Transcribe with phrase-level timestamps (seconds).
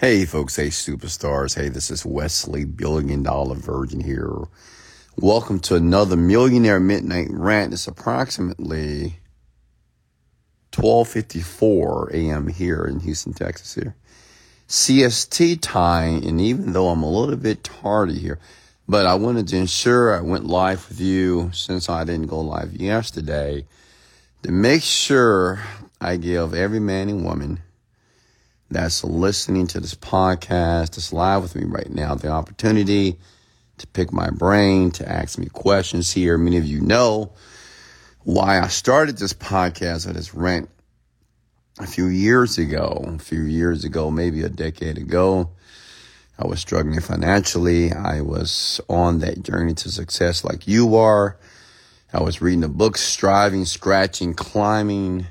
[0.00, 1.56] Hey, folks, hey, superstars.
[1.56, 4.32] Hey, this is Wesley, billion dollar virgin here.
[5.18, 7.74] Welcome to another Millionaire Midnight Rant.
[7.74, 9.16] It's approximately
[10.72, 12.48] 12:54 a.m.
[12.48, 13.94] here in Houston, Texas here.
[14.66, 18.38] CST time, and even though I'm a little bit tardy here,
[18.88, 22.72] but I wanted to ensure I went live with you since I didn't go live
[22.72, 23.66] yesterday
[24.44, 25.60] to make sure
[26.00, 27.60] I give every man and woman
[28.70, 33.18] that's listening to this podcast, that's live with me right now, the opportunity
[33.78, 36.38] to pick my brain, to ask me questions here.
[36.38, 37.32] Many of you know
[38.22, 40.70] why I started this podcast or this rant
[41.80, 45.50] a few years ago, a few years ago, maybe a decade ago.
[46.38, 47.92] I was struggling financially.
[47.92, 51.36] I was on that journey to success like you are.
[52.12, 55.26] I was reading the books, striving, scratching, climbing,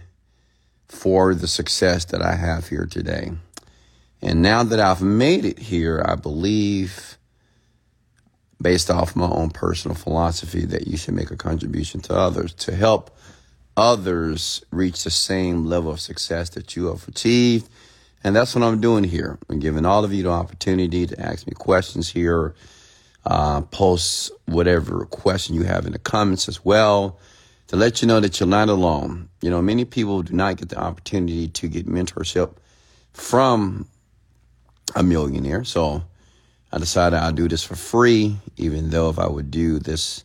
[0.90, 3.32] for the success that I have here today.
[4.22, 7.18] And now that I've made it here, I believe,
[8.62, 12.76] based off my own personal philosophy, that you should make a contribution to others to
[12.76, 13.16] help
[13.78, 17.70] others reach the same level of success that you have achieved.
[18.22, 19.40] And that's what I'm doing here.
[19.50, 22.56] I'm giving all of you the opportunity to ask me questions here,
[23.26, 27.20] uh, post whatever question you have in the comments as well
[27.70, 29.30] to let you know that you're not alone.
[29.42, 32.56] You know, many people do not get the opportunity to get mentorship
[33.14, 33.88] from
[34.96, 35.64] a millionaire.
[35.64, 36.04] So
[36.72, 40.24] I decided I'll do this for free, even though if I would do this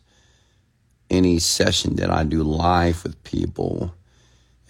[1.11, 3.93] any session that I do live with people,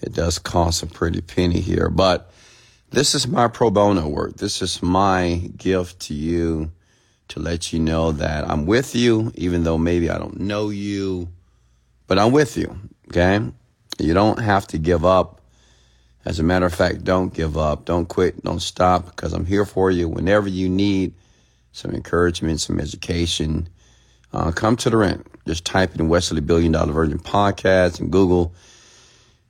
[0.02, 1.90] it does cost a pretty penny here.
[1.90, 2.30] But
[2.90, 4.36] this is my pro bono work.
[4.36, 6.72] This is my gift to you
[7.30, 11.30] to let you know that I'm with you, even though maybe I don't know you
[12.08, 12.78] but I'm with you,
[13.10, 13.40] okay?
[14.00, 15.42] You don't have to give up.
[16.26, 17.86] As a matter of fact, don't give up.
[17.86, 18.44] Don't quit.
[18.44, 21.14] Don't stop because I'm here for you whenever you need
[21.72, 23.70] some encouragement, some education.
[24.34, 25.28] Uh, come to the rent.
[25.48, 28.54] Just type in Wesley Billion Dollar Virgin Podcast in Google.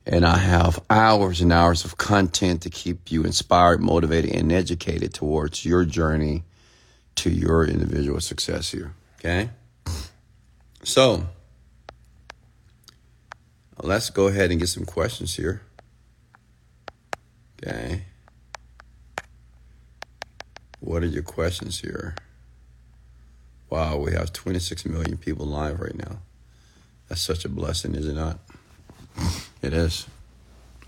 [0.05, 5.13] And I have hours and hours of content to keep you inspired, motivated, and educated
[5.13, 6.43] towards your journey
[7.15, 8.93] to your individual success here.
[9.19, 9.49] Okay?
[10.83, 11.25] So,
[13.81, 15.61] let's go ahead and get some questions here.
[17.61, 18.03] Okay.
[20.79, 22.15] What are your questions here?
[23.69, 26.19] Wow, we have 26 million people live right now.
[27.09, 28.39] That's such a blessing, is it not?
[29.61, 30.05] It is.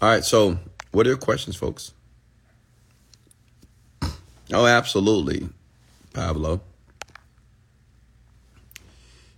[0.02, 0.59] All right, so
[0.92, 1.94] what are your questions, folks?
[4.53, 5.50] Oh, absolutely,
[6.14, 6.62] Pablo.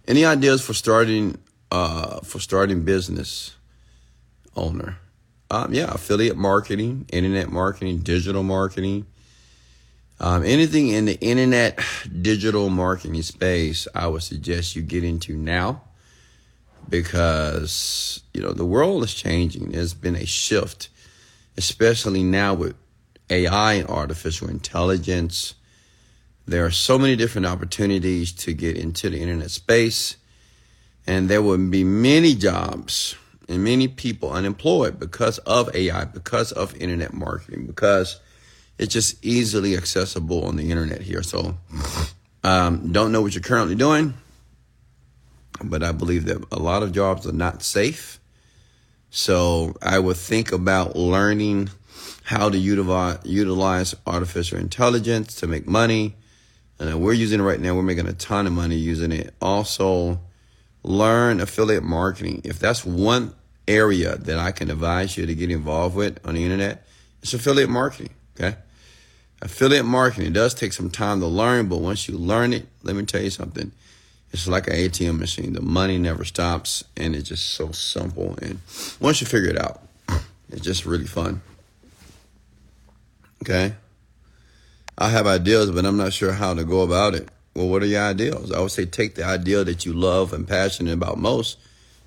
[0.08, 1.38] Any ideas for starting
[1.72, 3.56] uh, for starting business
[4.56, 4.98] owner.
[5.52, 9.08] Um, yeah, affiliate marketing, internet marketing, digital marketing,
[10.22, 11.80] um, anything in the internet
[12.22, 15.82] digital marketing space, I would suggest you get into now
[16.90, 19.72] because you know the world is changing.
[19.72, 20.90] There's been a shift,
[21.58, 22.76] especially now with
[23.30, 25.56] AI and artificial intelligence.
[26.46, 30.18] There are so many different opportunities to get into the internet space
[31.10, 33.16] and there will be many jobs
[33.48, 38.20] and many people unemployed because of AI, because of internet marketing, because
[38.78, 41.24] it's just easily accessible on the internet here.
[41.24, 41.58] So,
[42.44, 44.14] um, don't know what you're currently doing,
[45.64, 48.20] but I believe that a lot of jobs are not safe.
[49.10, 51.70] So, I would think about learning
[52.24, 56.18] how to utilize artificial intelligence to make money.
[56.78, 57.74] And we're using it right now.
[57.74, 59.34] We're making a ton of money using it.
[59.42, 60.20] Also,
[60.84, 62.42] learn affiliate marketing.
[62.44, 63.34] If that's one
[63.68, 66.88] area that I can advise you to get involved with on the internet,
[67.22, 68.14] it's affiliate marketing.
[68.36, 68.58] Okay.
[69.42, 73.06] Affiliate marketing does take some time to learn, but once you learn it, let me
[73.06, 73.72] tell you something.
[74.32, 75.54] It's like an ATM machine.
[75.54, 78.38] The money never stops and it's just so simple.
[78.42, 78.60] And
[79.00, 79.82] once you figure it out,
[80.50, 81.42] it's just really fun.
[83.44, 83.74] Okay.
[84.98, 87.30] I have ideas, but I'm not sure how to go about it.
[87.60, 88.54] Well, what are your ideals?
[88.54, 91.58] I would say take the idea that you love and passionate about most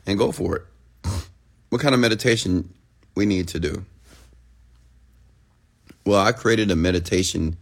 [0.06, 0.62] and go for it.
[1.68, 2.72] What kind of meditation
[3.14, 3.84] we need to do?
[6.06, 7.58] Well, I created a meditation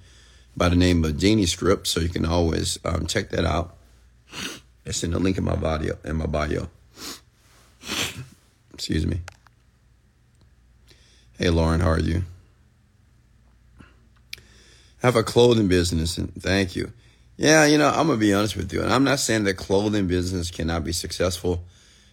[0.56, 3.76] by the name of Genie Script, so you can always um, check that out.
[4.84, 5.94] It's in the link in my bio.
[6.04, 6.68] In my bio.
[8.74, 9.20] Excuse me.
[11.38, 12.22] Hey, Lauren, how are you?
[15.02, 16.92] I have a clothing business, and thank you.
[17.40, 20.06] Yeah, you know, I'm gonna be honest with you, and I'm not saying that clothing
[20.06, 21.64] business cannot be successful,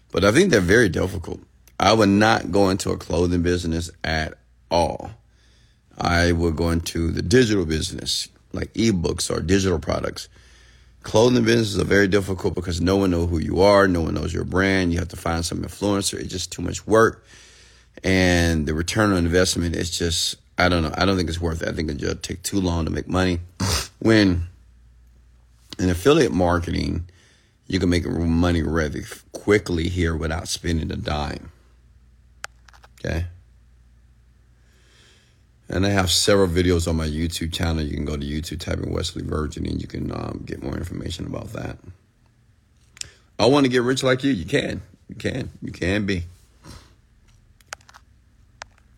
[0.09, 1.41] but I think they're very difficult.
[1.77, 4.35] I would not go into a clothing business at
[4.71, 5.11] all.
[5.97, 10.29] I would go into the digital business, like ebooks or digital products.
[11.03, 14.33] Clothing business is very difficult because no one knows who you are, no one knows
[14.33, 14.93] your brand.
[14.93, 16.17] You have to find some influencer.
[16.17, 17.25] It's just too much work,
[18.01, 20.93] and the return on investment is just I don't know.
[20.97, 21.67] I don't think it's worth it.
[21.67, 23.41] I think it'll take too long to make money.
[23.99, 24.47] When
[25.79, 27.09] in affiliate marketing,
[27.67, 29.01] you can make money rather
[29.31, 31.51] quickly here without spending a dime.
[32.99, 33.25] Okay.
[35.69, 37.83] And I have several videos on my YouTube channel.
[37.83, 40.77] You can go to YouTube, type in Wesley Virgin, and you can um, get more
[40.77, 41.77] information about that.
[43.37, 44.31] I want to get rich like you.
[44.31, 44.81] You can.
[45.09, 45.51] You can.
[45.61, 46.23] You can be.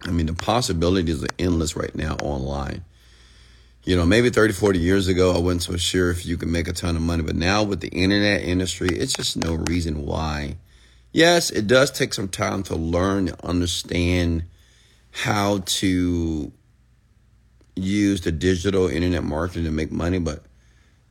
[0.03, 2.85] I mean, the possibilities are endless right now online.
[3.89, 6.67] You know, maybe 30, 40 years ago, I wasn't so sure if you could make
[6.67, 7.23] a ton of money.
[7.23, 10.57] But now with the internet industry, it's just no reason why.
[11.11, 14.43] Yes, it does take some time to learn and understand
[15.09, 16.51] how to
[17.75, 20.19] use the digital internet marketing to make money.
[20.19, 20.43] But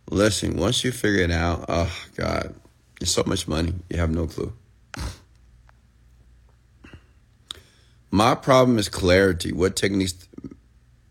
[0.08, 2.54] listen, once you figure it out, oh God,
[3.00, 3.74] it's so much money.
[3.90, 4.52] You have no clue.
[8.12, 9.52] My problem is clarity.
[9.52, 10.27] What techniques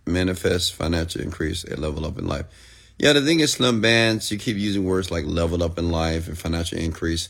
[0.07, 2.45] manifest financial increase and level up in life?
[2.98, 6.27] Yeah, the thing is, slim bands, you keep using words like level up in life
[6.27, 7.30] and financial increase,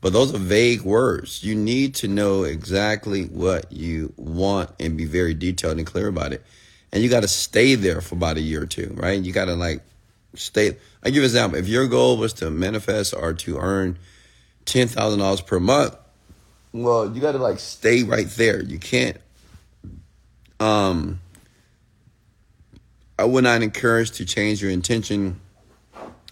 [0.00, 1.42] but those are vague words.
[1.42, 6.32] You need to know exactly what you want and be very detailed and clear about
[6.32, 6.44] it
[6.92, 9.20] and you got to stay there for about a year or two, right?
[9.20, 9.82] You got to like
[10.34, 10.76] stay.
[11.02, 11.58] I give you an example.
[11.58, 13.98] If your goal was to manifest or to earn
[14.64, 15.96] ten thousand dollars per month,
[16.72, 18.62] well, you got to like stay right there.
[18.62, 19.16] You can't.
[20.60, 21.20] Um,
[23.18, 25.40] I would not encourage to change your intention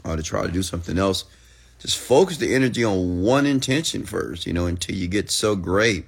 [0.04, 1.24] or to try to do something else.
[1.80, 6.06] Just focus the energy on one intention first, you know, until you get so great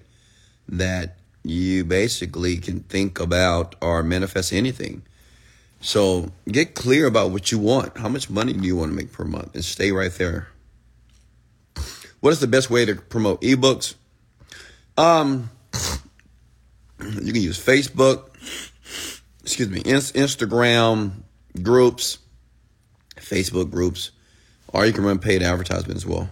[0.69, 5.03] that you basically can think about or manifest anything.
[5.81, 7.99] So get clear about what you want.
[7.99, 9.55] How much money do you want to make per month?
[9.55, 10.49] And stay right there.
[12.21, 13.95] What is the best way to promote ebooks?
[14.97, 15.51] Um,
[17.01, 18.31] you can use Facebook,
[19.49, 21.23] excuse me, Instagram
[21.63, 22.19] groups,
[23.17, 24.11] Facebook groups,
[24.69, 26.29] or you can run paid advertisement as well.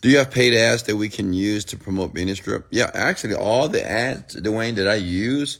[0.00, 2.68] Do you have paid ads that we can use to promote Strip?
[2.70, 5.58] Yeah, actually, all the ads, Dwayne, that I use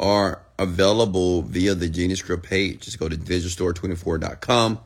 [0.00, 2.80] are available via the Genius Genie Script page.
[2.80, 4.80] Just go to digistore24.com,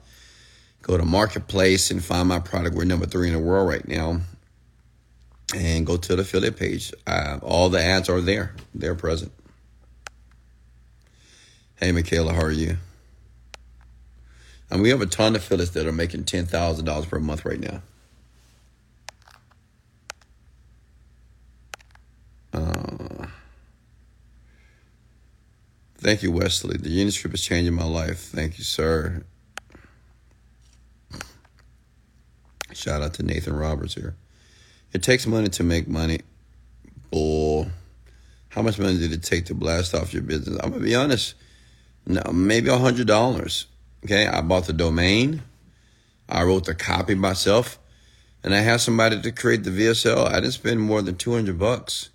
[0.82, 2.76] go to Marketplace, and find my product.
[2.76, 4.20] We're number three in the world right now.
[5.56, 6.92] And go to the affiliate page.
[7.06, 9.32] Uh, all the ads are there, they're present.
[11.80, 12.76] Hey, Michaela, how are you?
[14.70, 17.80] And we have a ton of affiliates that are making $10,000 per month right now.
[22.52, 23.28] Uh,
[25.96, 26.76] thank you, Wesley.
[26.76, 28.18] The trip is changing my life.
[28.18, 29.24] Thank you, sir.
[32.74, 34.16] Shout out to Nathan Roberts here.
[34.92, 36.20] It takes money to make money.
[37.10, 37.68] Bull.
[38.50, 40.58] How much money did it take to blast off your business?
[40.62, 41.34] I'm gonna be honest.
[42.12, 43.66] No, maybe a hundred dollars.
[44.04, 45.42] Okay, I bought the domain.
[46.28, 47.78] I wrote the copy myself,
[48.42, 50.26] and I had somebody to create the VSL.
[50.26, 52.10] I didn't spend more than two hundred bucks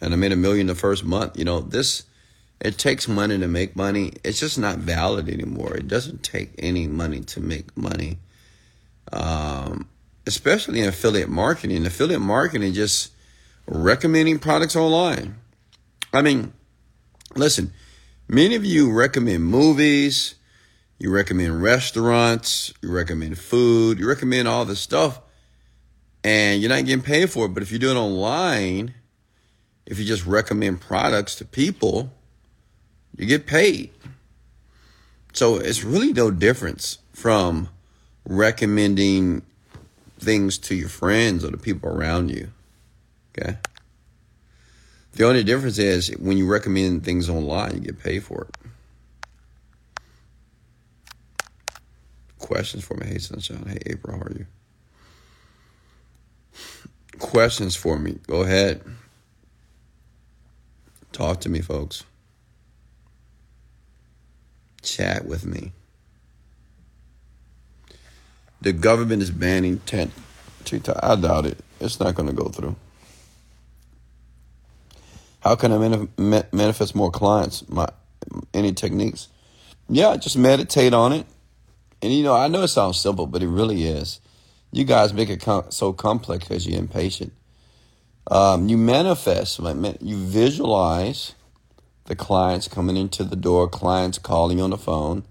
[0.00, 1.38] and I made a million the first month.
[1.38, 2.04] You know, this,
[2.60, 4.14] it takes money to make money.
[4.24, 5.76] It's just not valid anymore.
[5.76, 8.18] It doesn't take any money to make money.
[9.12, 9.88] Um,
[10.26, 11.84] especially in affiliate marketing.
[11.84, 13.12] Affiliate marketing just
[13.66, 15.36] recommending products online.
[16.12, 16.52] I mean,
[17.36, 17.72] listen,
[18.30, 20.36] many of you recommend movies,
[20.98, 25.20] you recommend restaurants, you recommend food, you recommend all this stuff,
[26.22, 27.54] and you're not getting paid for it.
[27.54, 28.94] But if you do it online,
[29.84, 32.12] if you just recommend products to people,
[33.16, 33.90] you get paid.
[35.32, 37.68] So it's really no difference from
[38.24, 39.42] recommending
[40.18, 42.52] things to your friends or the people around you.
[43.36, 43.56] Okay?
[45.12, 48.56] The only difference is when you recommend things online, you get paid for it.
[52.38, 53.06] Questions for me?
[53.06, 53.64] Hey, Sunshine.
[53.66, 54.46] Hey, April, how are you?
[57.18, 58.18] Questions for me?
[58.26, 58.82] Go ahead.
[61.12, 62.04] Talk to me, folks.
[64.82, 65.72] Chat with me.
[68.62, 70.12] The government is banning tent.
[71.02, 71.58] I doubt it.
[71.80, 72.76] It's not going to go through.
[75.40, 77.68] How can I manif- manifest more clients?
[77.68, 77.88] My
[78.52, 79.28] any techniques?
[79.88, 81.26] Yeah, just meditate on it.
[82.02, 84.20] And you know, I know it sounds simple, but it really is.
[84.72, 87.32] You guys make it com- so complex because you're impatient.
[88.30, 91.34] Um, you manifest, you visualize
[92.04, 95.24] the clients coming into the door, clients calling you on the phone,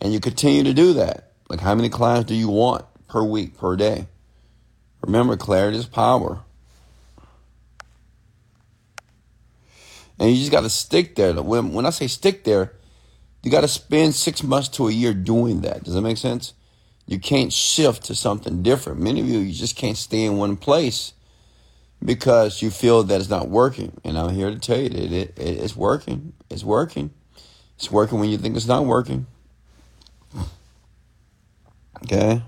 [0.00, 1.32] and you continue to do that.
[1.48, 4.06] Like, how many clients do you want per week, per day?
[5.02, 6.40] Remember, clarity is power.
[10.20, 11.32] And you just got to stick there.
[11.32, 12.74] When, when I say stick there,
[13.42, 15.82] you got to spend six months to a year doing that.
[15.82, 16.52] Does that make sense?
[17.06, 19.00] You can't shift to something different.
[19.00, 21.14] Many of you, you just can't stay in one place
[22.04, 23.98] because you feel that it's not working.
[24.04, 26.34] And I'm here to tell you that it, it, it's working.
[26.50, 27.10] It's working.
[27.76, 29.26] It's working when you think it's not working.
[32.04, 32.42] Okay?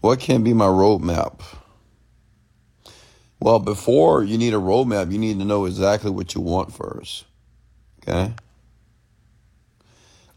[0.00, 1.57] What can be my roadmap?
[3.40, 7.24] Well, before you need a roadmap, you need to know exactly what you want first.
[8.02, 8.34] Okay?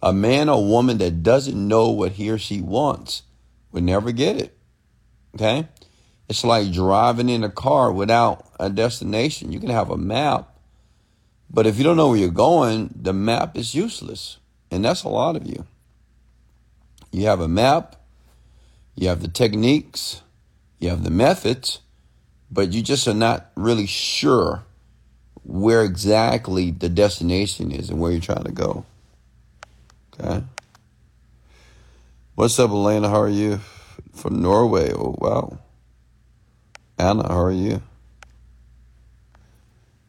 [0.04, 3.24] A man or woman that doesn't know what he or she wants
[3.72, 4.58] would never get it.
[5.36, 5.68] Okay?
[6.30, 9.52] It's like driving in a car without a destination.
[9.52, 10.58] You can have a map,
[11.50, 14.38] but if you don't know where you're going, the map is useless.
[14.70, 15.66] And that's a lot of you.
[17.12, 17.98] You have a map,
[18.96, 20.22] you have the techniques,
[20.80, 21.81] you have the methods,
[22.52, 24.64] but you just are not really sure
[25.44, 28.86] where exactly the destination is and where you're trying to go.
[30.14, 30.44] Okay.
[32.36, 33.10] What's up, Elena?
[33.10, 33.60] How are you?
[34.14, 34.92] From Norway.
[34.94, 35.60] Oh, wow.
[36.98, 37.82] Anna, how are you?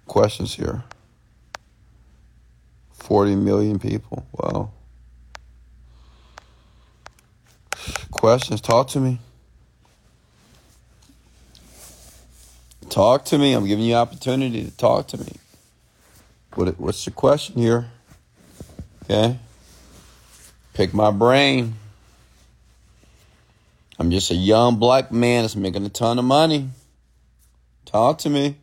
[0.07, 0.83] Questions here.
[2.93, 4.27] 40 million people.
[4.33, 4.71] Wow.
[8.11, 8.61] Questions?
[8.61, 9.19] Talk to me.
[12.93, 13.55] Talk to me.
[13.55, 15.33] I'm giving you opportunity to talk to me.
[16.57, 17.91] What, what's your question here?
[19.05, 19.39] Okay.
[20.75, 21.77] Pick my brain.
[23.99, 26.69] I'm just a young black man that's making a ton of money.
[27.87, 28.57] Talk to me.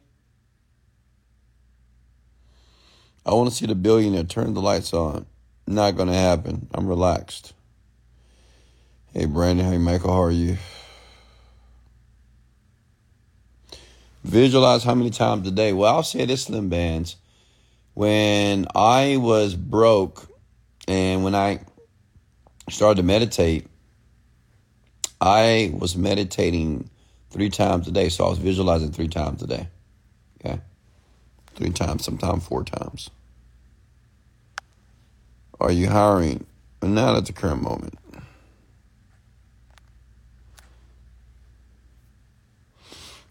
[3.25, 5.25] I want to see the billionaire turn the lights on.
[5.65, 6.67] Not going to happen.
[6.71, 7.53] I'm relaxed.
[9.11, 9.65] Hey, Brandon.
[9.65, 10.13] Hey, Michael.
[10.13, 10.57] How are you?
[14.23, 15.73] Visualize how many times a day.
[15.73, 17.15] Well, I'll say this, Slim Bands.
[17.93, 20.27] When I was broke
[20.87, 21.61] and when I
[22.69, 23.67] started to meditate,
[25.21, 26.89] I was meditating
[27.29, 28.09] three times a day.
[28.09, 29.67] So I was visualizing three times a day.
[30.39, 30.59] Okay.
[31.55, 33.09] Three times, sometimes four times.
[35.59, 36.45] Are you hiring?
[36.81, 37.98] Not at the current moment.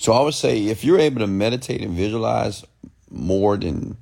[0.08, 2.64] So I would say if you're able to meditate and visualize
[3.10, 3.98] more than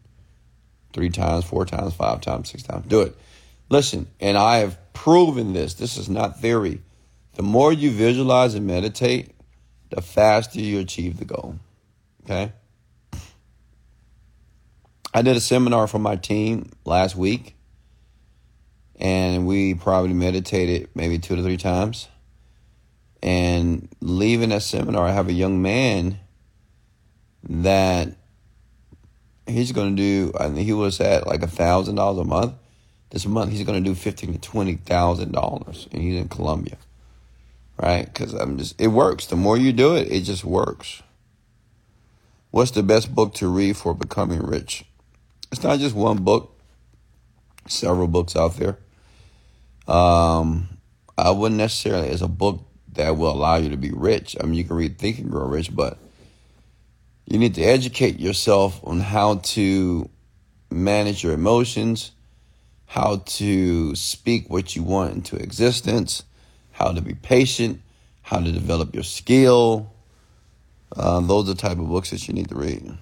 [0.92, 3.16] three times, four times, five times, six times, do it.
[3.70, 5.74] Listen, and I have proven this.
[5.74, 6.80] This is not theory.
[7.34, 9.32] The more you visualize and meditate,
[9.90, 11.56] the faster you achieve the goal.
[12.22, 12.52] Okay?
[15.12, 17.56] I did a seminar for my team last week,
[18.94, 22.06] and we probably meditated maybe two to three times.
[23.26, 26.20] And leaving that seminar, I have a young man
[27.48, 28.14] that
[29.48, 30.32] he's going to do.
[30.38, 32.54] I think he was at like a thousand dollars a month.
[33.10, 36.76] This month, he's going to do fifteen to twenty thousand dollars, and he's in Colombia,
[37.82, 38.04] right?
[38.04, 39.26] Because I'm just it works.
[39.26, 41.02] The more you do it, it just works.
[42.52, 44.84] What's the best book to read for becoming rich?
[45.50, 46.52] It's not just one book.
[47.66, 48.78] Several books out there.
[49.92, 50.68] Um,
[51.18, 52.62] I wouldn't necessarily as a book
[52.96, 54.36] that will allow you to be rich.
[54.40, 55.98] I mean, you can read Think and Grow Rich, but
[57.26, 60.08] you need to educate yourself on how to
[60.70, 62.12] manage your emotions,
[62.86, 66.24] how to speak what you want into existence,
[66.72, 67.80] how to be patient,
[68.22, 69.92] how to develop your skill.
[70.94, 72.96] Uh, those are the type of books that you need to read.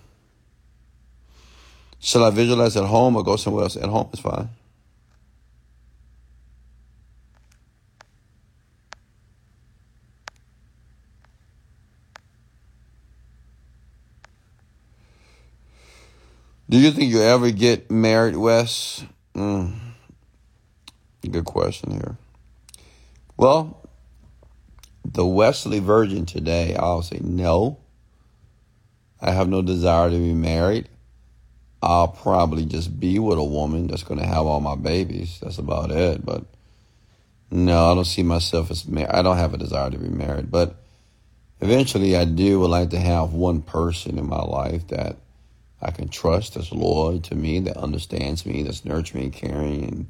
[1.98, 3.76] Shall I visualize at home or go somewhere else?
[3.76, 4.48] At home is fine.
[16.74, 19.04] Do you think you ever get married, Wes?
[19.32, 19.78] Mm.
[21.30, 22.18] Good question here.
[23.36, 23.88] Well,
[25.04, 27.78] the Wesley Virgin today, I'll say no.
[29.20, 30.88] I have no desire to be married.
[31.80, 35.38] I'll probably just be with a woman that's going to have all my babies.
[35.40, 36.26] That's about it.
[36.26, 36.42] But
[37.52, 39.14] no, I don't see myself as married.
[39.14, 40.50] I don't have a desire to be married.
[40.50, 40.74] But
[41.60, 45.18] eventually, I do would like to have one person in my life that
[45.84, 50.06] I can trust, that's loyal to me, that understands me, that's nurturing, caring, and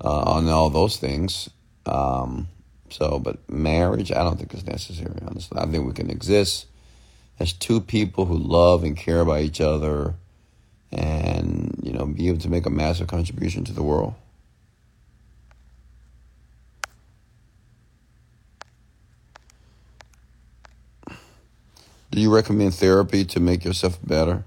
[0.00, 1.50] uh, and all those things.
[1.86, 2.48] Um,
[2.90, 5.18] so, but marriage, I don't think is necessary.
[5.26, 6.66] Honestly, I think we can exist
[7.38, 10.14] as two people who love and care about each other
[10.90, 14.14] and, you know, be able to make a massive contribution to the world.
[22.10, 24.44] Do you recommend therapy to make yourself better?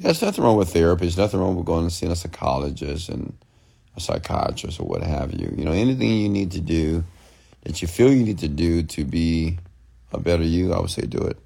[0.00, 1.02] There's nothing wrong with therapy.
[1.02, 3.36] There's nothing wrong with going and seeing a psychologist and
[3.96, 5.52] a psychiatrist or what have you.
[5.56, 7.04] You know, anything you need to do
[7.64, 9.58] that you feel you need to do to be
[10.12, 11.36] a better you, I would say do it.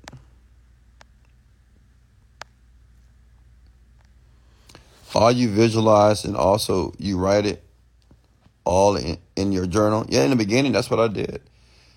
[5.14, 7.62] All you visualize and also you write it
[8.64, 10.06] all in, in your journal.
[10.08, 11.42] Yeah, in the beginning, that's what I did.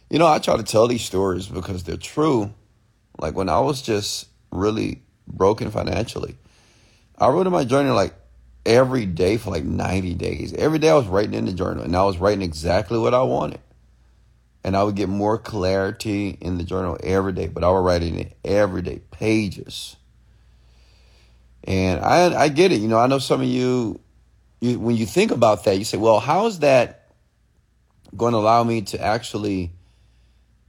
[0.10, 2.54] You know, I try to tell these stories because they're true.
[3.20, 6.38] Like when I was just really broken financially,
[7.18, 8.14] I wrote in my journal like
[8.66, 10.54] every day for like 90 days.
[10.54, 13.22] Every day I was writing in the journal and I was writing exactly what I
[13.22, 13.60] wanted.
[14.64, 18.20] And I would get more clarity in the journal every day, but I was writing
[18.20, 19.96] it every day, pages.
[21.64, 22.82] And I I get it.
[22.82, 24.00] You know, I know some of you,
[24.62, 27.12] you when you think about that, you say, well, how is that
[28.18, 29.72] going to allow me to actually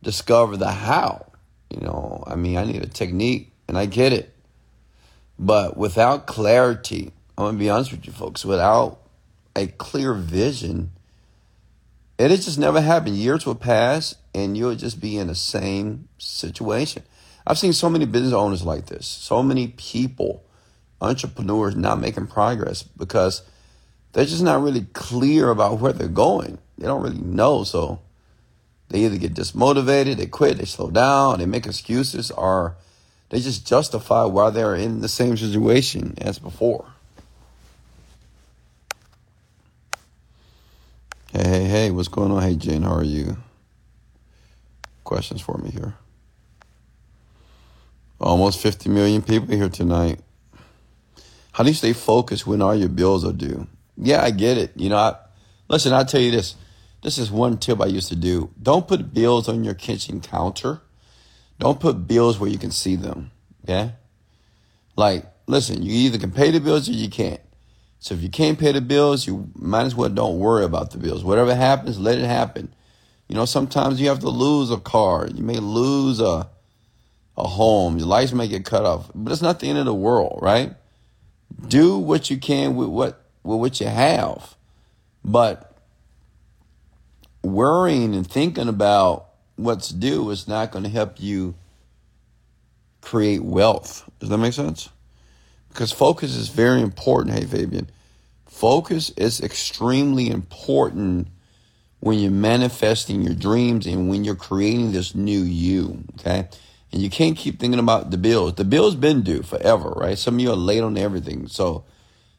[0.03, 1.33] discover the how?
[1.71, 4.36] You know, I mean, I need a technique and I get it.
[5.39, 9.01] But without clarity, I'm going to be honest with you folks, without
[9.55, 10.93] a clear vision,
[12.19, 13.17] it has just never happened.
[13.17, 17.03] Years will pass and you'll just be in the same situation.
[17.47, 20.43] I've seen so many business owners like this, so many people,
[21.01, 23.43] entrepreneurs not making progress because
[24.13, 26.59] they're just not really clear about where they're going.
[26.79, 27.65] They don't really know.
[27.65, 28.01] So
[28.89, 32.77] they either get dismotivated, they quit, they slow down, they make excuses, or
[33.31, 36.87] they just justify why they're in the same situation as before.
[41.33, 42.43] Hey, hey, hey, what's going on?
[42.43, 43.37] Hey, Jen, how are you?
[45.05, 45.95] Questions for me here.
[48.21, 50.21] Almost 50 million people here tonight.
[51.53, 53.67] How do you stay focused when all your bills are due?
[53.97, 54.73] Yeah, I get it.
[54.77, 55.17] You know, I,
[55.69, 56.55] listen, I'll tell you this.
[57.03, 58.51] This is one tip I used to do.
[58.61, 60.81] Don't put bills on your kitchen counter.
[61.59, 63.31] Don't put bills where you can see them.
[63.65, 63.93] Okay?
[64.97, 67.41] Like, listen, you either can pay the bills or you can't.
[67.99, 70.99] So if you can't pay the bills, you might as well don't worry about the
[70.99, 71.25] bills.
[71.25, 72.75] Whatever happens, let it happen.
[73.29, 75.29] You know, sometimes you have to lose a car.
[75.33, 76.49] You may lose a
[77.37, 77.99] a home.
[77.99, 80.75] Your lights may get cut off, but it's not the end of the world, right?
[81.69, 84.57] Do what you can with what with what you have,
[85.25, 85.77] but
[87.43, 89.26] worrying and thinking about
[89.57, 91.55] what's due is not going to help you
[93.01, 94.09] create wealth.
[94.21, 94.89] Does that make sense?
[95.69, 97.37] Because focus is very important.
[97.37, 97.91] Hey, Fabian.
[98.47, 101.29] Focus is extremely important
[102.01, 106.05] when you're manifesting your dreams and when you're creating this new you.
[106.19, 106.49] Okay.
[106.93, 108.55] And you can't keep thinking about the bills.
[108.55, 110.17] The bills been due forever, right?
[110.17, 111.49] Some of you are late on everything.
[111.49, 111.85] So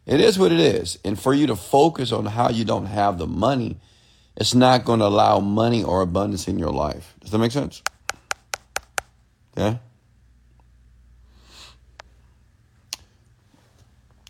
[0.05, 0.97] it is what it is.
[1.03, 3.77] And for you to focus on how you don't have the money
[4.37, 7.15] it's not going to allow money or abundance in your life.
[7.21, 7.81] Does that make sense?
[9.57, 9.79] Okay.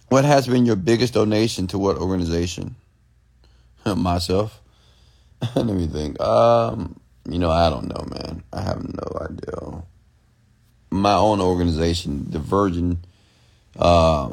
[0.08, 2.76] What has been your biggest donation to what organization?
[3.86, 4.62] Myself.
[5.56, 6.20] Let me think.
[6.22, 6.98] Um,
[7.30, 8.44] you know, I don't know, man.
[8.54, 9.84] I have no idea.
[10.90, 13.00] My own organization, the Virgin,
[13.78, 14.32] uh,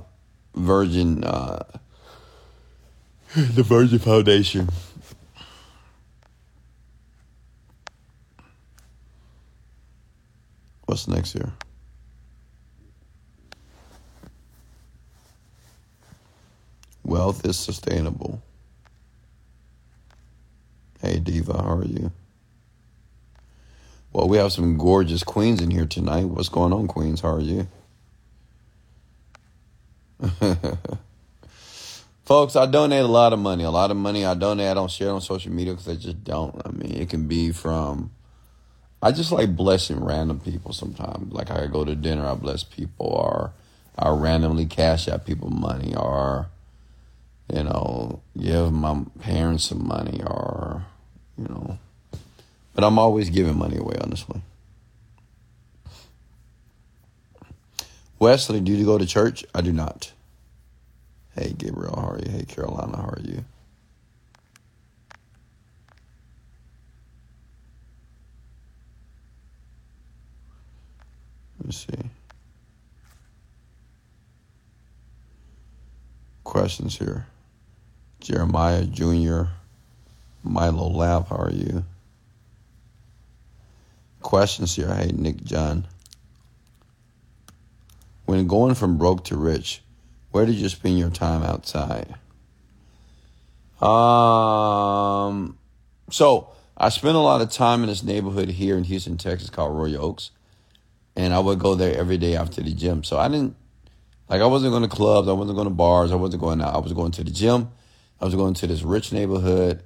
[0.54, 1.64] Virgin, uh,
[3.34, 4.68] the Virgin Foundation.
[10.94, 11.50] What's next year?
[17.02, 18.40] Wealth is sustainable.
[21.00, 22.12] Hey, Diva, how are you?
[24.12, 26.26] Well, we have some gorgeous queens in here tonight.
[26.26, 27.22] What's going on, queens?
[27.22, 27.66] How are you?
[32.24, 33.64] Folks, I donate a lot of money.
[33.64, 34.68] A lot of money I donate.
[34.68, 36.54] I don't share on social media because I just don't.
[36.64, 38.12] I mean, it can be from
[39.04, 41.30] I just like blessing random people sometimes.
[41.30, 43.52] Like I go to dinner, I bless people, or
[43.98, 46.46] I randomly cash out people money, or
[47.52, 50.86] you know, give my parents some money, or
[51.36, 51.78] you know.
[52.74, 54.40] But I'm always giving money away, honestly.
[58.18, 59.44] Wesley, do you go to church?
[59.54, 60.12] I do not.
[61.36, 62.30] Hey, Gabriel, how are you?
[62.30, 63.44] Hey, Carolina, how are you?
[71.64, 72.10] Let's see.
[76.44, 77.26] Questions here.
[78.20, 79.44] Jeremiah Jr.,
[80.42, 81.84] Milo Lab, how are you?
[84.20, 84.92] Questions here.
[84.92, 85.86] Hey, Nick John.
[88.26, 89.82] when going from broke to rich,
[90.32, 92.14] where did you spend your time outside?
[93.82, 95.58] Um,
[96.10, 99.76] so I spent a lot of time in this neighborhood here in Houston, Texas called
[99.76, 100.30] Royal Oaks.
[101.16, 103.04] And I would go there every day after the gym.
[103.04, 103.54] So I didn't,
[104.28, 105.28] like, I wasn't going to clubs.
[105.28, 106.12] I wasn't going to bars.
[106.12, 106.74] I wasn't going out.
[106.74, 107.68] I was going to the gym.
[108.20, 109.82] I was going to this rich neighborhood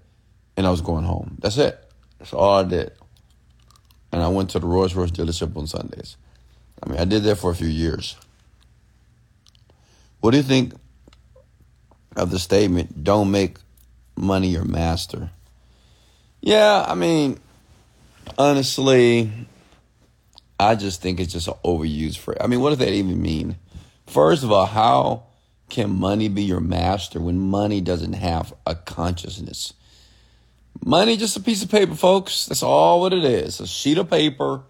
[0.57, 1.39] and I was going home.
[1.41, 1.79] That's it.
[2.19, 2.93] That's all I did.
[4.13, 6.17] And I went to the Rolls Royce dealership on Sundays.
[6.83, 8.17] I mean, I did that for a few years.
[10.21, 10.75] What do you think
[12.17, 13.59] of the statement, don't make
[14.17, 15.31] money your master?
[16.41, 17.39] Yeah, I mean,
[18.37, 19.31] honestly,
[20.61, 22.39] I just think it's just an overused phrase.
[22.41, 23.57] I mean, what does that even mean?
[24.07, 25.25] First of all, how
[25.69, 29.75] can money be your master when money doesn't have a consciousness?
[30.85, 32.47] Money just a piece of paper, folks.
[32.47, 33.61] That's all what it is.
[33.61, 34.63] A sheet of paper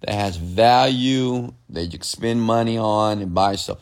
[0.00, 3.78] that has value that you can spend money on and buy stuff.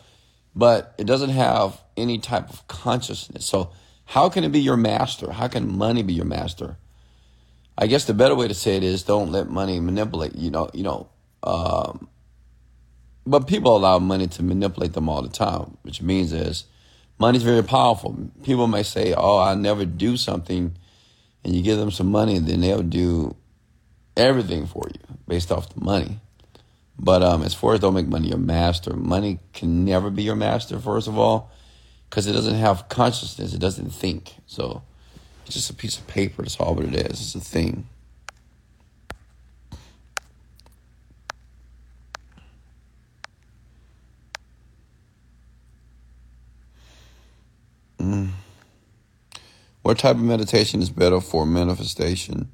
[0.55, 3.45] But it doesn't have any type of consciousness.
[3.45, 3.71] So
[4.05, 5.31] how can it be your master?
[5.31, 6.77] How can money be your master?
[7.77, 10.35] I guess the better way to say it is don't let money manipulate.
[10.35, 11.09] You know, you know.
[11.45, 12.07] Um,
[13.25, 16.65] but people allow money to manipulate them all the time, which means is
[17.17, 18.31] money's very powerful.
[18.43, 20.75] People may say, "Oh, I never do something,"
[21.43, 23.35] and you give them some money, then they'll do
[24.17, 26.19] everything for you based off the money.
[26.97, 30.35] But um, as far as don't make money your master, money can never be your
[30.35, 30.79] master.
[30.79, 31.51] First of all,
[32.09, 34.35] because it doesn't have consciousness, it doesn't think.
[34.45, 34.83] So
[35.45, 36.43] it's just a piece of paper.
[36.43, 37.19] That's all what it is.
[37.19, 37.87] It's a thing.
[48.05, 48.29] Mm.
[49.81, 52.49] What type of meditation is better for manifestation?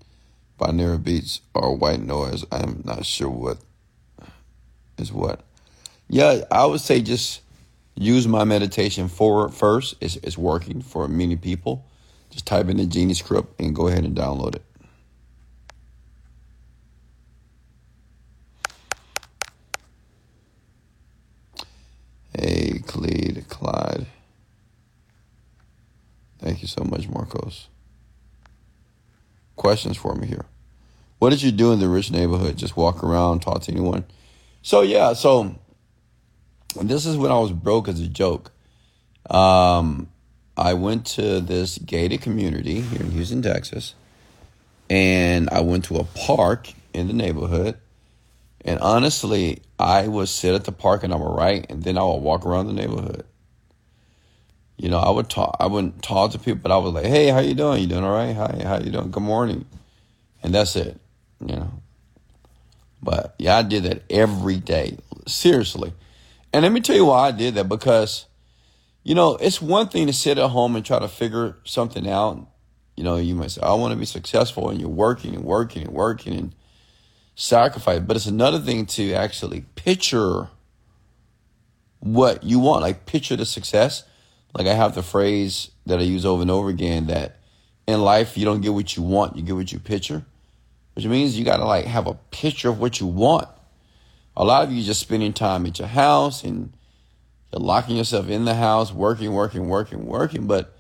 [0.58, 2.46] Binaural beats or white noise?
[2.54, 3.58] I'm not sure what
[4.98, 5.42] is what.
[6.08, 7.42] Yeah, I would say just
[7.96, 9.96] use my meditation for first.
[10.00, 11.86] It's, it's working for many people.
[12.30, 14.64] Just type in the Genie script and go ahead and download it.
[22.38, 24.06] Hey, Clyde, Clyde.
[26.42, 26.68] Thank you
[27.34, 27.67] Marcos.
[29.56, 30.46] Questions for me here.
[31.20, 32.58] What did you do in the rich neighborhood?
[32.58, 34.06] Just walk around, talk to anyone?
[34.63, 35.56] So, yeah, so
[36.82, 38.52] this is when I was broke as a joke.
[39.30, 40.10] Um,
[40.58, 43.94] I went to this gated community here in Houston, Texas,
[44.89, 47.78] and I went to a park in the neighborhood.
[48.63, 52.04] And honestly, I would sit at the park and I would write, and then I
[52.04, 53.26] would walk around the neighborhood.
[54.82, 55.58] You know, I would talk.
[55.60, 57.82] I wouldn't talk to people, but I was like, "Hey, how you doing?
[57.82, 58.36] You doing all right?
[58.36, 59.12] Hi, how you doing?
[59.12, 59.65] Good morning,"
[60.41, 61.00] and that's it.
[61.39, 61.72] You know.
[63.04, 64.98] But yeah, I did that every day.
[65.28, 65.94] Seriously.
[66.52, 68.26] And let me tell you why I did that because
[69.04, 72.48] you know, it's one thing to sit at home and try to figure something out.
[72.96, 75.84] You know, you might say, I want to be successful, and you're working and working
[75.84, 76.56] and working and
[77.36, 78.00] sacrifice.
[78.00, 80.50] But it's another thing to actually picture
[82.00, 84.06] what you want, like picture the success.
[84.54, 87.38] Like I have the phrase that I use over and over again that
[87.88, 90.26] in life you don't get what you want, you get what you picture,
[90.94, 93.48] which means you got to like have a picture of what you want.
[94.36, 96.74] A lot of you just spending time at your house and
[97.52, 100.78] you're locking yourself in the house, working, working, working, working, but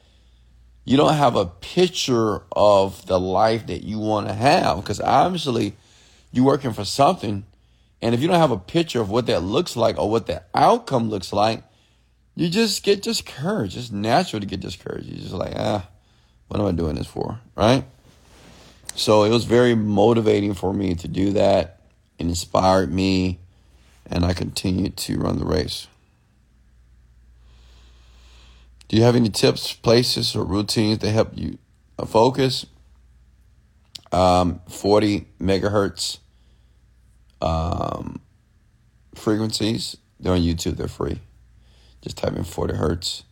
[0.85, 5.75] you don't have a picture of the life that you want to have because obviously
[6.31, 7.45] you're working for something.
[8.01, 10.43] And if you don't have a picture of what that looks like or what the
[10.55, 11.63] outcome looks like,
[12.35, 13.77] you just get discouraged.
[13.77, 15.07] It's natural to get discouraged.
[15.07, 15.87] You're just like, ah,
[16.47, 17.39] what am I doing this for?
[17.55, 17.85] Right?
[18.95, 21.81] So it was very motivating for me to do that.
[22.17, 23.39] It inspired me,
[24.05, 25.87] and I continued to run the race.
[28.87, 31.57] Do you have any tips, places, or routines that help you
[31.97, 32.65] uh, focus?
[34.11, 36.19] Um, 40 megahertz
[37.41, 38.19] um,
[39.15, 39.95] frequencies.
[40.19, 41.21] They're on YouTube, they're free.
[42.01, 43.23] Just type in 40 hertz.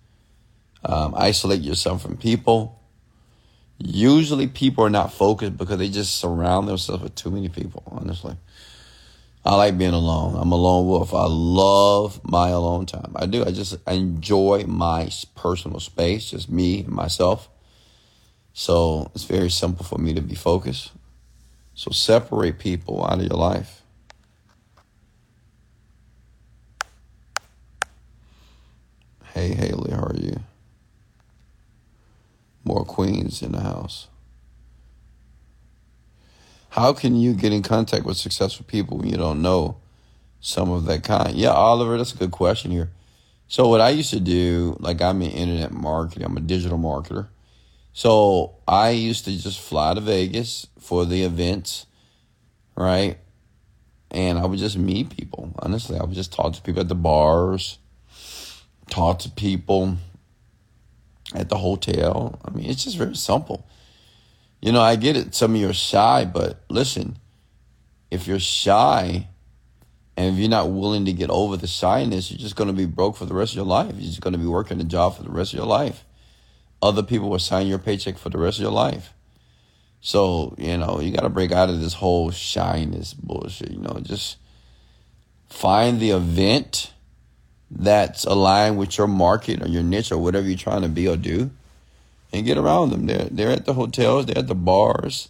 [0.84, 2.79] Um, isolate yourself from people.
[3.77, 8.36] Usually, people are not focused because they just surround themselves with too many people, honestly.
[9.45, 10.36] I like being alone.
[10.38, 11.13] I'm a lone wolf.
[11.13, 13.13] I love my alone time.
[13.15, 13.45] I do.
[13.45, 17.49] I just enjoy my personal space, just me and myself.
[18.53, 20.91] So it's very simple for me to be focused.
[21.73, 23.78] So separate people out of your life.
[29.39, 30.41] Hey, Haley, how are you?
[32.65, 34.10] More queens in the house.
[36.71, 39.78] How can you get in contact with successful people when you don't know
[40.39, 41.36] some of that kind.
[41.36, 42.91] Yeah, Oliver, that's a good question here.
[43.47, 47.28] So what I used to do, like I'm in internet marketing, I'm a digital marketer.
[47.93, 51.86] So I used to just fly to Vegas for the events,
[52.75, 53.17] right?
[54.12, 55.54] And I would just meet people.
[55.60, 57.80] Honestly, I would just talk to people at the bars,
[58.89, 59.97] talk to people
[61.34, 62.39] at the hotel.
[62.43, 63.67] I mean, it's just very simple.
[64.62, 65.36] You know, I get it.
[65.36, 67.17] Some of you are shy, but listen,
[68.12, 69.28] if you're shy
[70.17, 72.86] and if you're not willing to get over the shyness, you're just going to be
[72.86, 73.93] broke for the rest of your life.
[73.93, 76.04] You're just going to be working a job for the rest of your life.
[76.82, 79.13] Other people will sign your paycheck for the rest of your life.
[80.02, 83.71] So, you know, you got to break out of this whole shyness bullshit.
[83.71, 84.38] You know, just
[85.47, 86.93] find the event
[87.71, 91.17] that's aligned with your market or your niche or whatever you're trying to be or
[91.17, 91.51] do
[92.34, 93.05] and get around them.
[93.05, 95.29] They're, they're at the hotels, they're at the bars,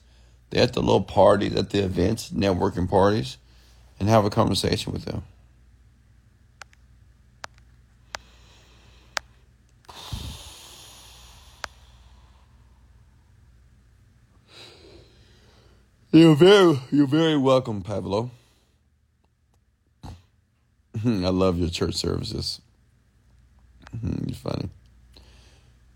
[0.49, 3.37] they're at the little parties, at the events, networking parties,
[3.99, 5.23] and have a conversation with them.
[16.11, 18.31] You're very, you're very welcome, Pablo.
[21.05, 22.61] I love your church services.
[23.99, 24.69] Hmm, you're funny.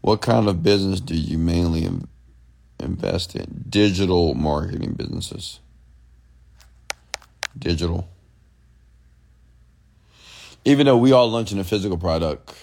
[0.01, 1.87] What kind of business do you mainly
[2.79, 3.65] invest in?
[3.69, 5.59] Digital marketing businesses.
[7.57, 8.09] Digital.
[10.65, 12.53] Even though we are launching a physical product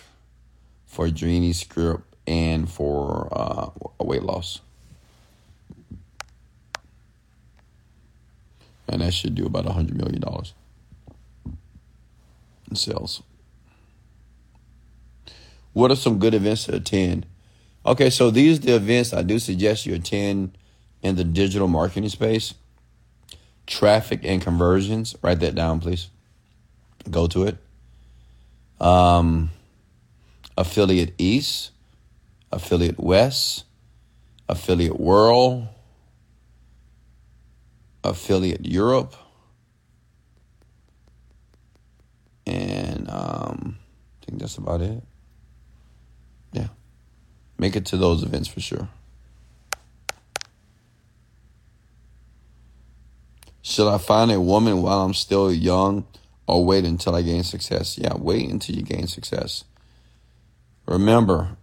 [0.87, 4.61] for Dreamy Script and for uh, weight loss.
[8.91, 10.23] and that should do about a $100 million
[12.71, 13.23] in sales.
[15.73, 17.27] What are some good events to attend?
[17.85, 20.57] Okay, so these are the events I do suggest you attend
[21.03, 22.55] in the digital marketing space.
[23.67, 25.15] Traffic and conversions.
[25.23, 26.09] Write that down, please.
[27.11, 27.57] Go to it.
[28.81, 29.51] Um,
[30.57, 31.71] affiliate East,
[32.51, 33.65] affiliate West,
[34.49, 35.69] affiliate World
[38.05, 39.15] affiliate Europe,
[42.47, 43.79] and um,
[44.23, 45.03] I think that's about it.
[46.53, 46.69] Yeah,
[47.59, 48.89] make it to those events for sure.
[53.63, 56.05] Should I find a woman while I'm still young
[56.47, 57.99] or wait until I gain success?
[57.99, 59.65] Yeah, wait until you gain success.
[60.87, 61.57] Remember,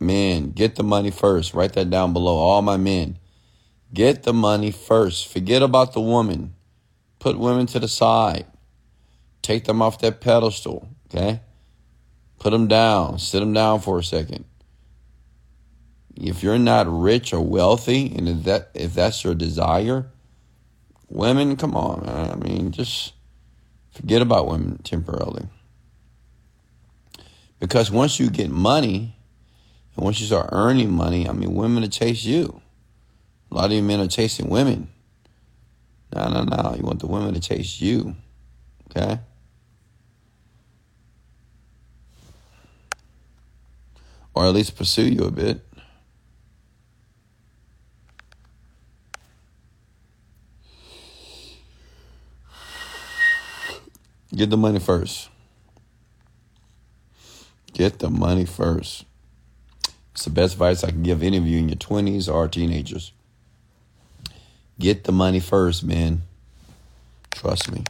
[0.00, 1.52] men, get the money first.
[1.52, 2.36] Write that down below.
[2.36, 3.18] All my men
[3.92, 5.28] Get the money first.
[5.28, 6.54] Forget about the woman.
[7.18, 8.46] Put women to the side.
[9.46, 11.38] Take them off that pedestal, okay?
[12.40, 13.20] Put them down.
[13.20, 14.44] Sit them down for a second.
[16.16, 20.10] If you're not rich or wealthy, and if that if that's your desire,
[21.08, 22.30] women, come on, man.
[22.32, 23.12] I mean, just
[23.92, 25.46] forget about women temporarily.
[27.60, 29.14] Because once you get money,
[29.94, 32.60] and once you start earning money, I mean, women will chase you.
[33.52, 34.88] A lot of you men are chasing women.
[36.12, 36.74] No, no, no.
[36.76, 38.16] You want the women to chase you.
[38.90, 39.20] Okay?
[44.36, 45.62] Or at least pursue you a bit.
[54.34, 55.30] Get the money first.
[57.72, 59.06] Get the money first.
[60.12, 63.12] It's the best advice I can give any of you in your 20s or teenagers.
[64.78, 66.20] Get the money first, man.
[67.30, 67.84] Trust me.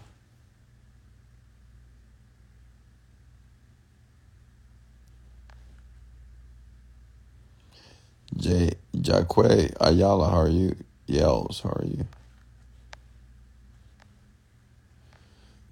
[8.46, 10.76] J Jaque Ayala, how are you?
[11.08, 12.06] Yells, how are you?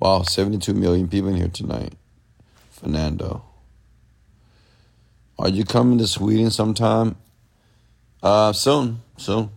[0.01, 1.93] Wow, 72 million people in here tonight.
[2.71, 3.45] Fernando.
[5.39, 7.15] Are you coming to Sweden sometime?
[8.21, 9.51] Uh, soon, soon.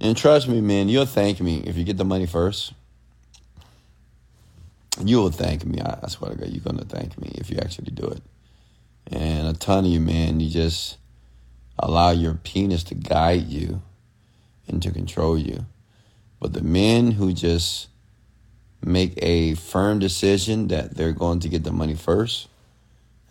[0.00, 2.72] And trust me, man, you'll thank me if you get the money first.
[5.04, 5.80] You will thank me.
[5.80, 8.22] I, swear to God, you're gonna thank me if you actually do it.
[9.10, 10.96] And a ton of you, man, you just
[11.78, 13.82] allow your penis to guide you
[14.66, 15.66] and to control you.
[16.40, 17.88] But the men who just
[18.82, 22.48] make a firm decision that they're going to get the money first,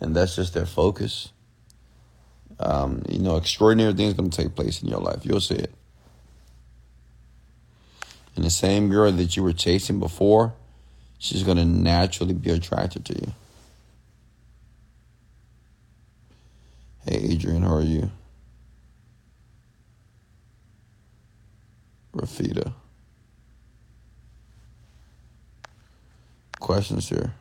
[0.00, 1.30] and that's just their focus.
[2.58, 5.24] Um, you know, extraordinary things going to take place in your life.
[5.24, 5.72] You'll see it.
[8.36, 10.54] And the same girl that you were chasing before,
[11.18, 13.32] she's going to naturally be attracted to you.
[17.06, 18.10] Hey, Adrian, how are you?
[22.16, 22.72] Rafita.
[26.60, 27.34] Questions here.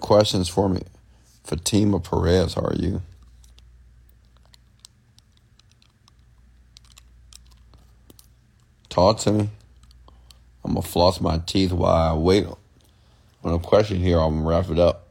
[0.00, 0.82] Questions for me.
[1.44, 3.02] Fatima Perez, how are you?
[8.88, 9.50] Talk to me.
[10.64, 12.46] I'm gonna floss my teeth while I wait
[13.44, 14.18] on a question here.
[14.18, 15.08] I'm gonna wrap it up.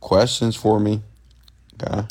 [0.00, 1.02] Questions for me?
[1.80, 2.06] Okay.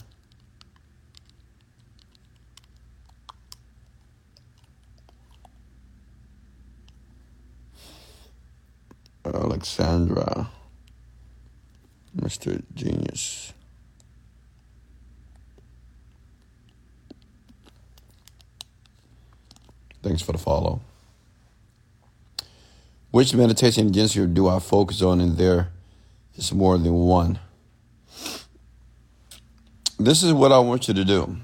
[9.25, 10.49] Alexandra,
[12.15, 12.63] Mr.
[12.73, 13.53] Genius.
[20.07, 20.79] Thanks for the follow.
[23.11, 25.67] Which meditation agency do I focus on in there
[26.35, 27.39] is more than one?
[29.99, 31.35] This is what I want you to do.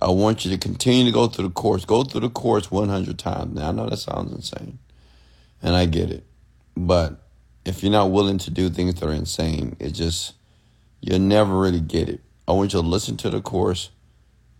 [0.00, 1.84] I want you to continue to go through the course.
[1.84, 3.56] Go through the course 100 times.
[3.56, 4.78] Now, I know that sounds insane,
[5.60, 6.24] and I get it.
[6.76, 7.20] But
[7.64, 10.34] if you're not willing to do things that are insane, it just,
[11.00, 12.20] you'll never really get it.
[12.46, 13.90] I want you to listen to the course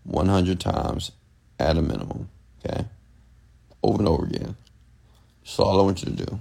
[0.02, 1.12] 100 times
[1.60, 2.30] at a minimum.
[2.64, 2.86] Okay?
[3.86, 4.56] Over and over again.
[5.42, 6.40] That's all I want you to do.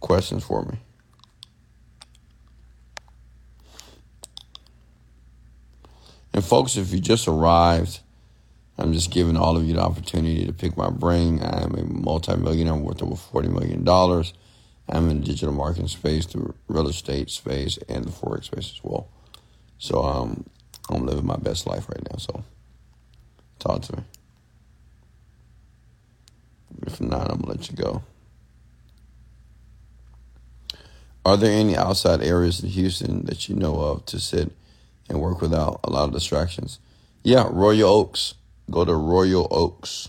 [0.00, 0.78] Questions for me?
[6.32, 8.00] And folks, if you just arrived,
[8.76, 11.40] I'm just giving all of you the opportunity to pick my brain.
[11.40, 13.86] I am a multimillionaire worth over $40 million.
[14.88, 18.80] I'm in the digital marketing space, the real estate space, and the Forex space as
[18.82, 19.08] well.
[19.78, 20.44] So um,
[20.88, 22.18] I'm living my best life right now.
[22.18, 22.44] So
[23.58, 24.02] talk to me.
[26.86, 28.02] If not, I'm gonna let you go.
[31.26, 34.52] Are there any outside areas in Houston that you know of to sit
[35.08, 36.78] and work without a lot of distractions?
[37.22, 38.34] Yeah, Royal Oaks.
[38.70, 40.08] Go to Royal Oaks.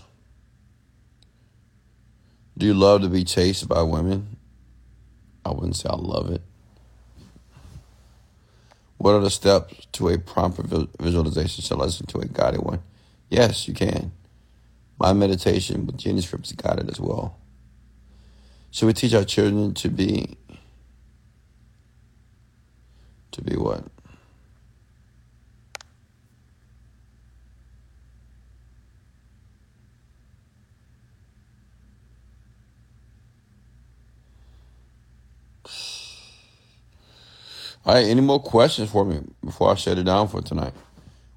[2.58, 4.36] Do you love to be chased by women?
[5.44, 6.42] I wouldn't say I love it.
[9.06, 10.64] What are the steps to a proper
[10.98, 11.78] visualization?
[11.78, 12.82] Listen to a guided one?
[13.30, 14.10] Yes, you can.
[14.98, 17.38] My meditation with Genie Scripts is guided as well.
[18.72, 20.36] Should we teach our children to be
[23.30, 23.84] to be what?
[37.86, 40.74] All right, any more questions for me before I shut it down for tonight?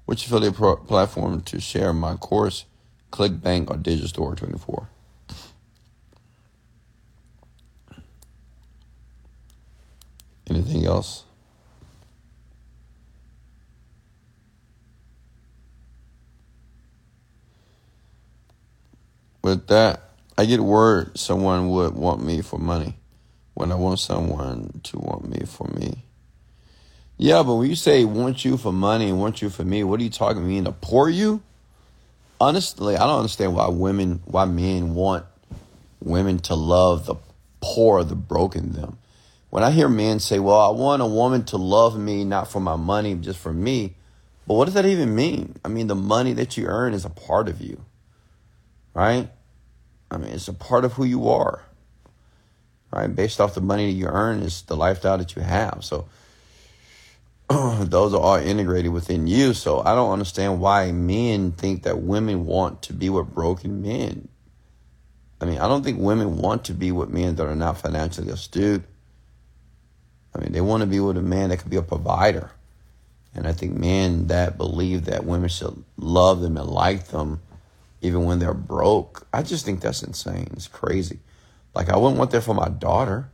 [0.06, 2.66] Which affiliate pro- platform to share my course,
[3.12, 4.88] ClickBank or Digistore24?
[10.50, 11.24] Anything else?
[19.42, 20.02] With that,
[20.38, 22.96] I get word someone would want me for money
[23.54, 26.04] when I want someone to want me for me.
[27.22, 30.00] Yeah, but when you say want you for money and want you for me, what
[30.00, 30.48] are you talking?
[30.48, 31.42] Mean to poor you?
[32.40, 35.26] Honestly, I don't understand why women, why men want
[36.00, 37.16] women to love the
[37.60, 38.96] poor, the broken them.
[39.50, 42.58] When I hear men say, well, I want a woman to love me, not for
[42.58, 43.96] my money, just for me.
[44.48, 45.56] But what does that even mean?
[45.62, 47.84] I mean, the money that you earn is a part of you,
[48.94, 49.28] right?
[50.10, 51.66] I mean, it's a part of who you are,
[52.90, 53.14] right?
[53.14, 55.80] Based off the money that you earn is the lifestyle that you have.
[55.84, 56.08] So
[57.84, 59.54] those are all integrated within you.
[59.54, 64.28] So I don't understand why men think that women want to be with broken men.
[65.40, 68.30] I mean, I don't think women want to be with men that are not financially
[68.30, 68.84] astute.
[70.34, 72.52] I mean, they want to be with a man that could be a provider.
[73.34, 77.40] And I think men that believe that women should love them and like them
[78.02, 80.48] even when they're broke, I just think that's insane.
[80.52, 81.18] It's crazy.
[81.74, 83.28] Like, I wouldn't want that for my daughter.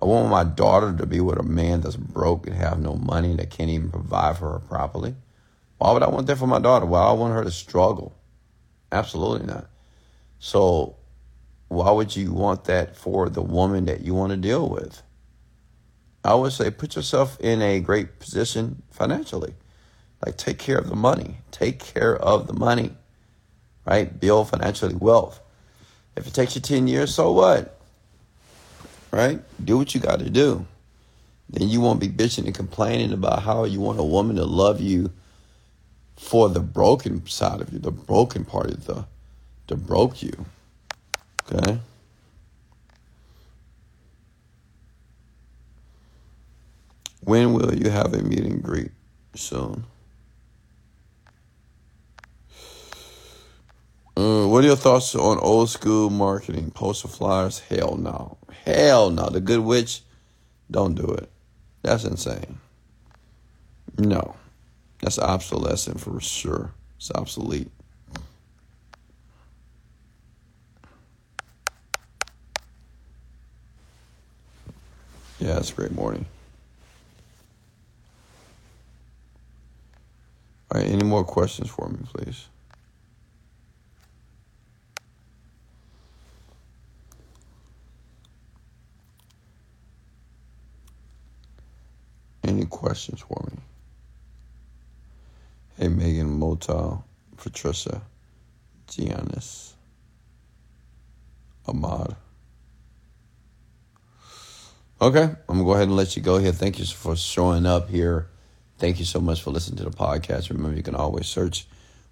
[0.00, 3.34] I want my daughter to be with a man that's broke and have no money
[3.36, 5.14] that can't even provide for her properly.
[5.78, 6.86] Why would I want that for my daughter?
[6.86, 8.14] Why would I want her to struggle?
[8.92, 9.68] Absolutely not.
[10.38, 10.96] So
[11.68, 15.02] why would you want that for the woman that you want to deal with?
[16.24, 19.54] I would say put yourself in a great position financially.
[20.24, 21.38] Like take care of the money.
[21.50, 22.96] Take care of the money.
[23.84, 24.18] Right?
[24.18, 25.40] Build financially wealth.
[26.16, 27.77] If it takes you 10 years, so what?
[29.10, 29.40] Right?
[29.64, 30.66] Do what you got to do.
[31.50, 34.80] Then you won't be bitching and complaining about how you want a woman to love
[34.80, 35.12] you
[36.16, 39.06] for the broken side of you, the broken part of the,
[39.68, 40.46] the broke you.
[41.50, 41.80] Okay?
[47.20, 48.90] When will you have a meet and greet?
[49.34, 49.84] Soon.
[54.16, 56.70] Uh, what are your thoughts on old school marketing?
[56.70, 57.60] Poster flyers?
[57.60, 58.37] Hell no.
[58.68, 59.30] Hell no.
[59.30, 60.02] The Good Witch?
[60.70, 61.30] Don't do it.
[61.82, 62.58] That's insane.
[63.96, 64.36] No.
[65.00, 66.72] That's obsolescent for sure.
[66.98, 67.70] It's obsolete.
[75.38, 76.26] Yeah, it's a great morning.
[80.70, 82.48] All right, any more questions for me, please?
[92.68, 93.58] Questions for me?
[95.76, 97.04] Hey, Megan Motal,
[97.36, 98.02] Patricia,
[98.88, 99.72] Giannis,
[101.66, 102.16] Ahmad.
[105.00, 106.50] Okay, I'm gonna go ahead and let you go here.
[106.52, 108.26] Thank you for showing up here.
[108.78, 110.50] Thank you so much for listening to the podcast.
[110.50, 111.66] Remember, you can always search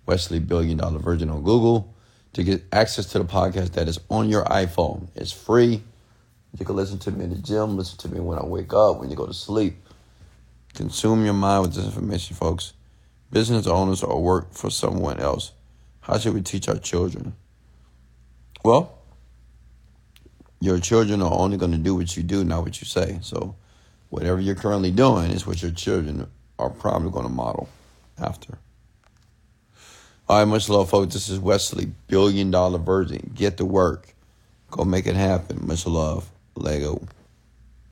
[0.06, 1.94] Wesley Billion Dollar Virgin on Google
[2.34, 5.08] to get access to the podcast that is on your iPhone.
[5.16, 5.82] It's free.
[6.58, 9.00] You can listen to me in the gym, listen to me when I wake up,
[9.00, 9.76] when you go to sleep.
[10.76, 12.74] Consume your mind with this information, folks.
[13.32, 15.52] Business owners or work for someone else.
[16.00, 17.34] How should we teach our children?
[18.62, 18.92] Well,
[20.60, 23.18] your children are only going to do what you do, not what you say.
[23.22, 23.56] So,
[24.10, 26.26] whatever you're currently doing is what your children
[26.58, 27.70] are probably going to model
[28.20, 28.58] after.
[30.28, 31.14] All right, much love, folks.
[31.14, 33.32] This is Wesley, Billion Dollar Virgin.
[33.34, 34.14] Get to work.
[34.70, 35.66] Go make it happen.
[35.66, 36.30] Much love.
[36.54, 37.00] Lego.